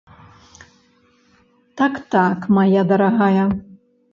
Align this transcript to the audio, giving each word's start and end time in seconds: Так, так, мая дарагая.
Так, 1.77 1.93
так, 2.15 2.39
мая 2.57 2.83
дарагая. 2.93 3.45